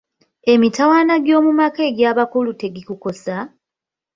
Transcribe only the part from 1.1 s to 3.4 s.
gy'omu maka egy'abakulu tegikukosa?